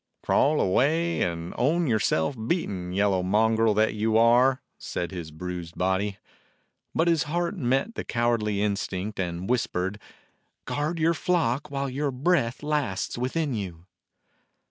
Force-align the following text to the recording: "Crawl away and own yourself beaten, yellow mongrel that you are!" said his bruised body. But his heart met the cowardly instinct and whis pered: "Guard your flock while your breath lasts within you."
"Crawl 0.23 0.59
away 0.59 1.21
and 1.21 1.53
own 1.59 1.85
yourself 1.85 2.35
beaten, 2.47 2.91
yellow 2.91 3.21
mongrel 3.21 3.75
that 3.75 3.93
you 3.93 4.17
are!" 4.17 4.63
said 4.79 5.11
his 5.11 5.29
bruised 5.29 5.77
body. 5.77 6.17
But 6.95 7.07
his 7.07 7.25
heart 7.29 7.55
met 7.55 7.93
the 7.93 8.03
cowardly 8.03 8.63
instinct 8.63 9.19
and 9.19 9.47
whis 9.47 9.67
pered: 9.67 9.97
"Guard 10.65 10.97
your 10.97 11.13
flock 11.13 11.69
while 11.69 11.87
your 11.87 12.09
breath 12.09 12.63
lasts 12.63 13.15
within 13.15 13.53
you." 13.53 13.85